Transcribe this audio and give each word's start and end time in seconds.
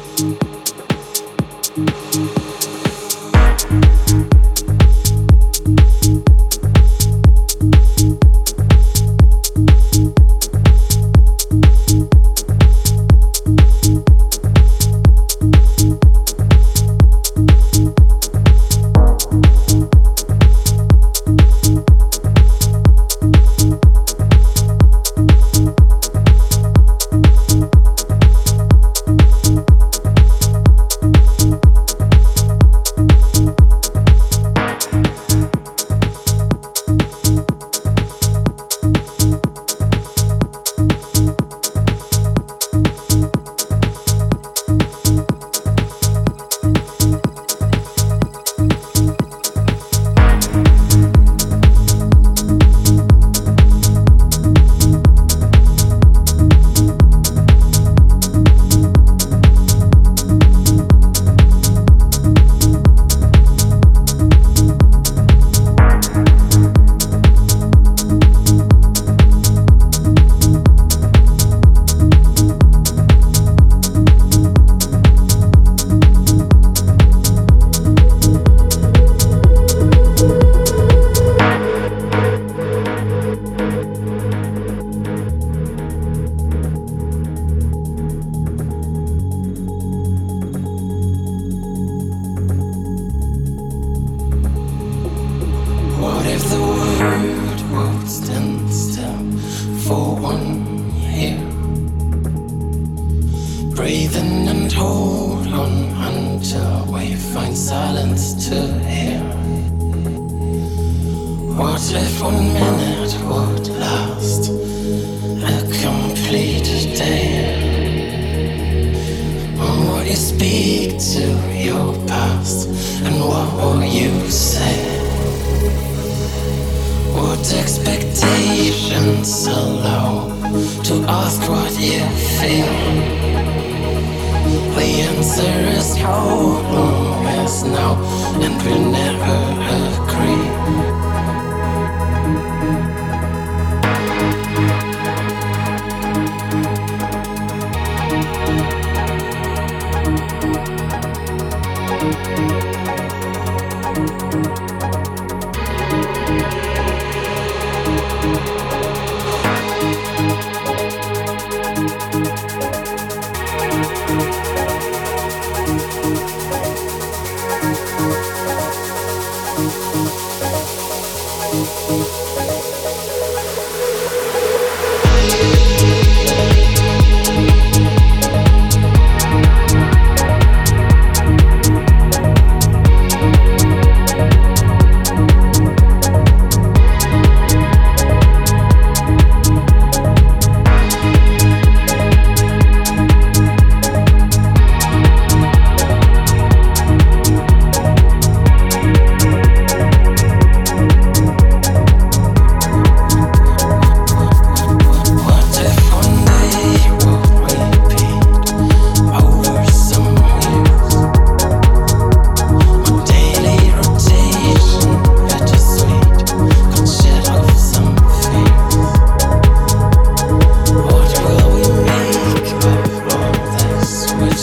you 0.00 0.49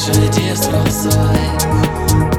наше 0.07 0.27
детство 0.31 0.86
свое 0.89 2.37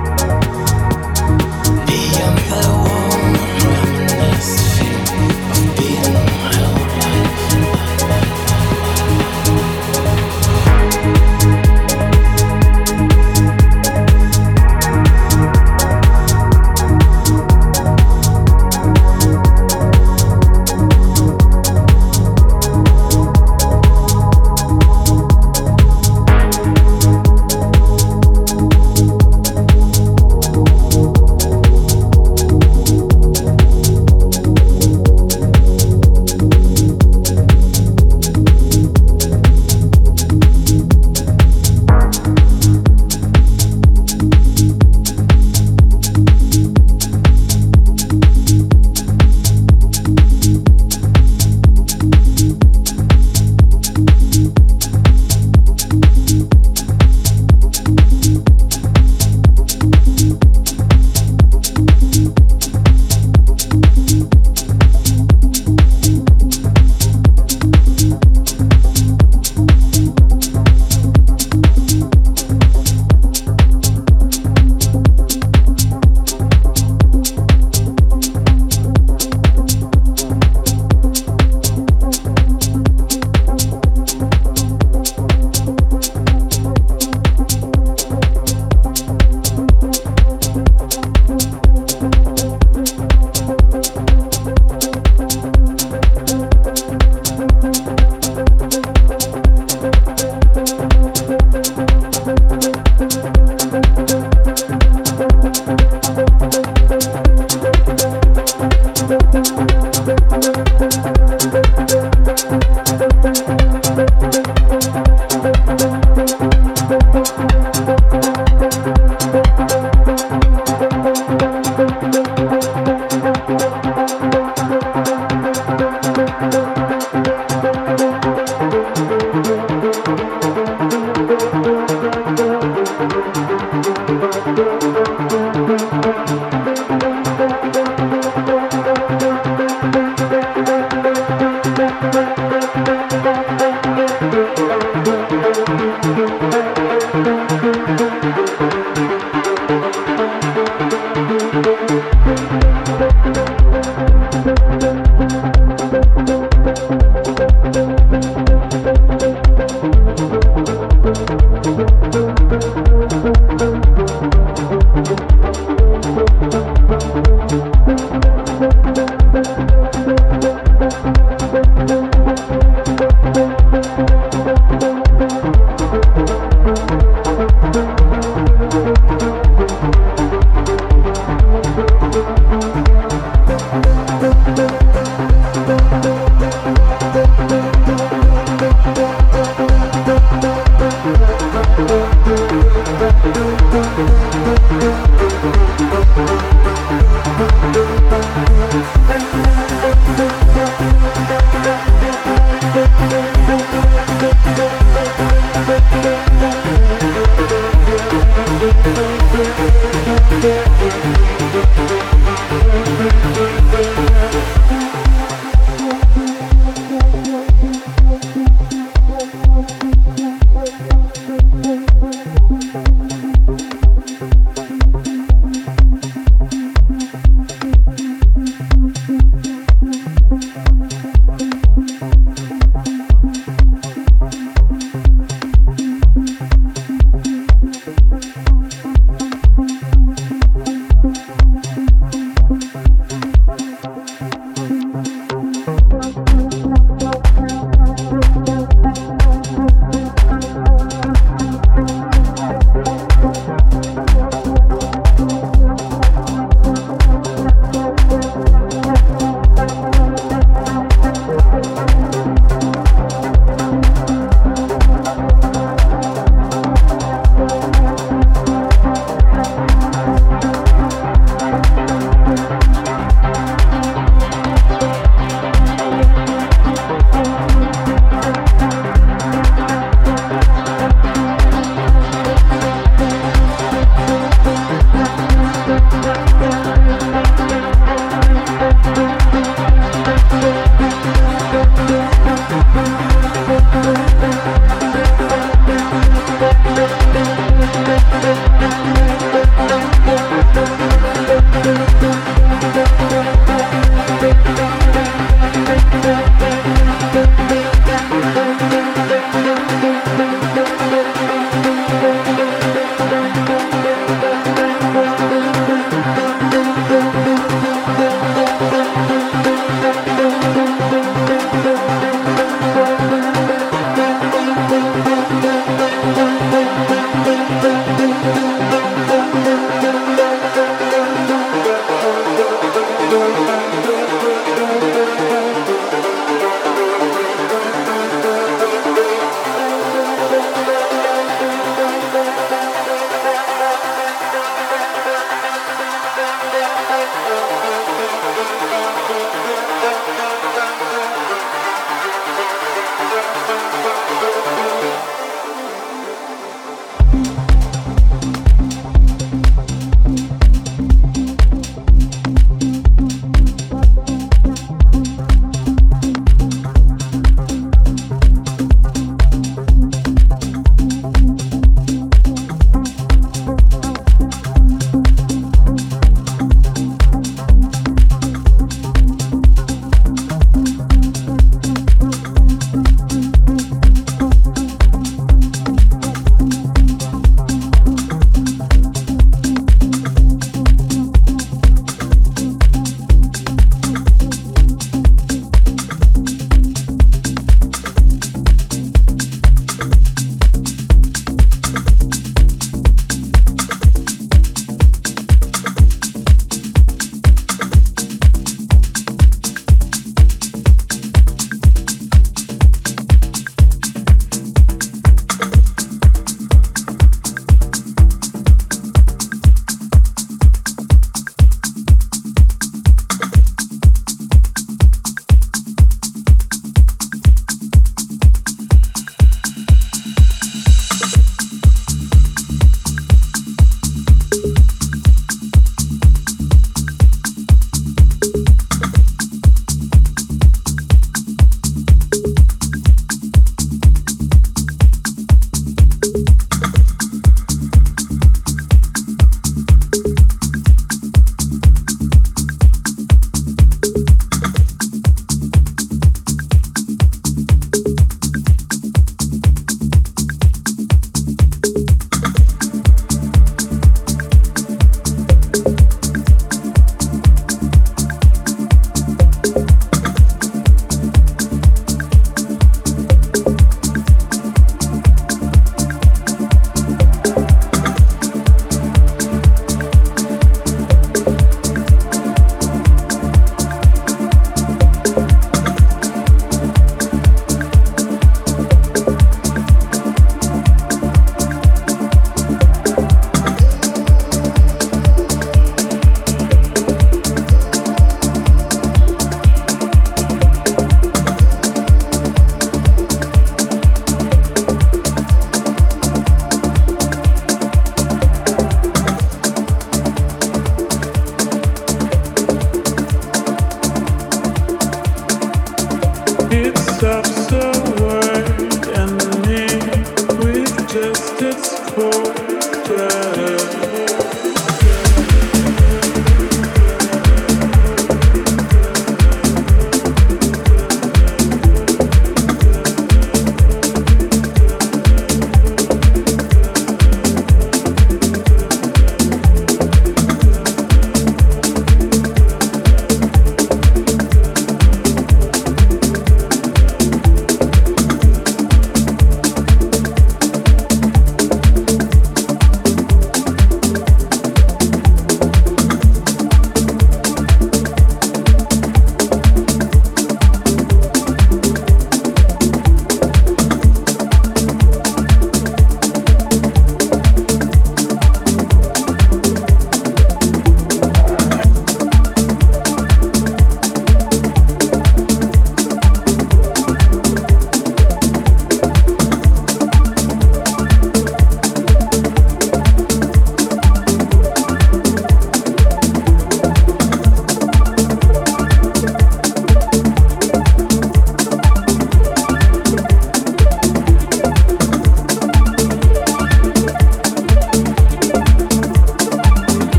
before. 521.98 522.37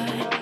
heart 0.00 0.33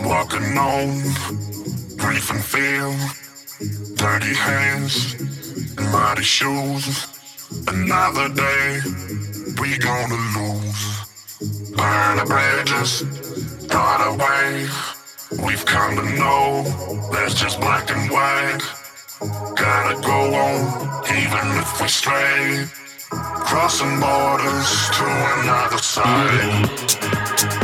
walking 0.00 0.56
on, 0.58 1.02
grief 1.96 2.30
and 2.30 2.44
fear, 2.44 2.88
dirty 3.96 4.34
hands, 4.34 5.16
muddy 5.92 6.22
shoes. 6.22 7.06
Another 7.66 8.28
day, 8.28 8.80
we 9.60 9.78
gonna 9.78 10.20
lose. 10.36 10.98
Burn 11.76 12.16
the 12.18 12.24
bridges, 12.26 13.04
start 13.64 14.00
away. 14.14 14.68
We've 15.44 15.64
come 15.64 15.96
to 15.96 16.02
know 16.18 16.64
that's 17.12 17.34
just 17.34 17.60
black 17.60 17.90
and 17.90 18.10
white. 18.10 18.60
Gotta 19.56 20.00
go 20.00 20.34
on, 20.34 21.04
even 21.16 21.46
if 21.58 21.80
we 21.80 21.88
stray. 21.88 22.66
Crossing 23.10 24.00
borders 24.00 24.90
to 24.96 25.04
another 25.40 25.78
side. 25.78 27.57